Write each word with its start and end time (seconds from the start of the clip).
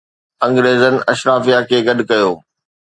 انگريزن 0.45 0.95
اشرافيه 1.11 1.59
کي 1.69 1.77
گڏ 1.87 1.99
ڪيو. 2.09 2.31